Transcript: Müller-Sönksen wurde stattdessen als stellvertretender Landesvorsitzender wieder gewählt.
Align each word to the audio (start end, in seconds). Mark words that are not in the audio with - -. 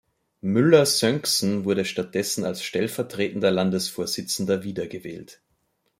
Müller-Sönksen 0.41 1.63
wurde 1.63 1.85
stattdessen 1.85 2.43
als 2.43 2.63
stellvertretender 2.63 3.51
Landesvorsitzender 3.51 4.63
wieder 4.63 4.87
gewählt. 4.87 5.43